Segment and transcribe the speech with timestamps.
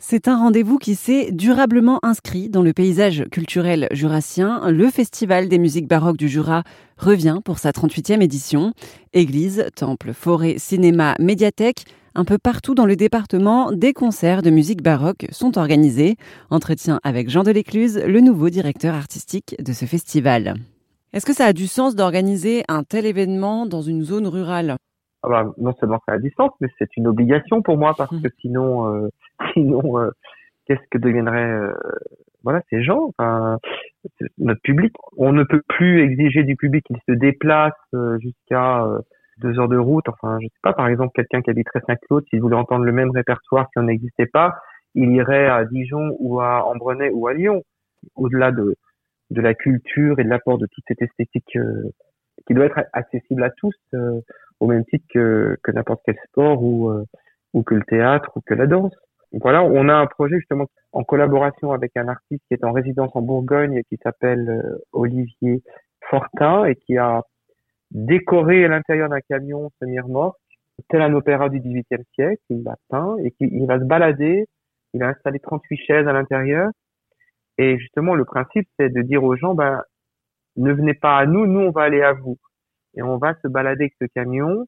[0.00, 4.70] C'est un rendez-vous qui s'est durablement inscrit dans le paysage culturel jurassien.
[4.70, 6.62] Le Festival des musiques baroques du Jura
[6.96, 8.74] revient pour sa 38e édition.
[9.12, 11.84] Église, temple, forêt, cinéma, médiathèque,
[12.14, 16.16] un peu partout dans le département, des concerts de musique baroque sont organisés.
[16.48, 20.54] Entretien avec Jean Delécluse, le nouveau directeur artistique de ce festival.
[21.12, 24.76] Est-ce que ça a du sens d'organiser un tel événement dans une zone rurale?
[25.22, 28.28] Ah bah, non seulement c'est à distance, mais c'est une obligation pour moi parce que
[28.40, 29.08] sinon, euh,
[29.54, 30.10] sinon, euh,
[30.66, 31.74] qu'est-ce que deviendraient euh,
[32.44, 33.58] voilà ces gens, enfin,
[34.38, 34.94] notre public.
[35.16, 37.74] On ne peut plus exiger du public qu'il se déplace
[38.20, 38.86] jusqu'à
[39.38, 40.08] deux heures de route.
[40.08, 43.10] Enfin, je sais pas, par exemple, quelqu'un qui habiterait Saint-Claude, s'il voulait entendre le même
[43.10, 44.54] répertoire qui n'existait pas,
[44.94, 47.64] il irait à Dijon ou à Ambrenay ou à Lyon.
[48.14, 48.76] Au-delà de
[49.30, 51.58] de la culture et de l'apport de toute cette esthétique
[52.46, 53.74] qui doit être accessible à tous
[54.60, 57.04] au même titre que, que n'importe quel sport ou, euh,
[57.54, 58.94] ou que le théâtre ou que la danse.
[59.32, 62.72] Donc voilà, on a un projet justement en collaboration avec un artiste qui est en
[62.72, 65.62] résidence en Bourgogne qui s'appelle euh, Olivier
[66.08, 67.22] Fortin et qui a
[67.90, 69.70] décoré à l'intérieur d'un camion
[70.06, 70.36] mort
[70.88, 74.46] tel un opéra du XVIIIe siècle, il l'a peint et qui, il va se balader,
[74.94, 76.70] il a installé 38 chaises à l'intérieur
[77.58, 79.82] et justement le principe c'est de dire aux gens ben
[80.56, 82.38] ne venez pas à nous, nous on va aller à vous
[82.94, 84.66] et on va se balader avec ce camion.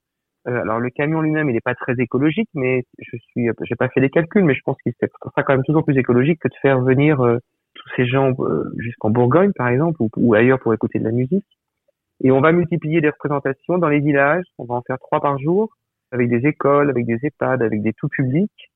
[0.49, 3.89] Euh, alors le camion lui-même, il n'est pas très écologique, mais je suis, j'ai pas
[3.89, 6.55] fait les calculs, mais je pense qu'il sera quand même toujours plus écologique que de
[6.63, 7.39] faire venir euh,
[7.75, 11.47] tous ces gens euh, jusqu'en Bourgogne, par exemple, ou, ailleurs pour écouter de la musique.
[12.23, 14.45] Et on va multiplier les représentations dans les villages.
[14.59, 15.71] On va en faire trois par jour,
[16.13, 18.71] avec des écoles, avec des EHPAD, avec des tout publics.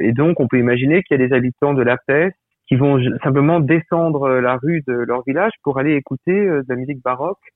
[0.00, 2.98] Et donc, on peut imaginer qu'il y a des habitants de la Peste qui vont
[3.22, 7.52] simplement descendre la rue de leur village pour aller écouter de la musique baroque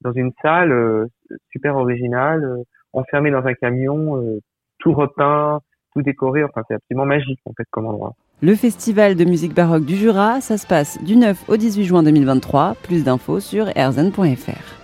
[0.00, 1.06] dans une salle euh,
[1.52, 2.62] super originale, euh,
[2.92, 4.40] enfermée dans un camion, euh,
[4.78, 5.60] tout repeint,
[5.94, 6.44] tout décoré.
[6.44, 8.14] Enfin, c'est absolument magique en fait comme endroit.
[8.42, 12.02] Le festival de musique baroque du Jura, ça se passe du 9 au 18 juin
[12.02, 12.76] 2023.
[12.82, 14.79] Plus d'infos sur erzen.fr.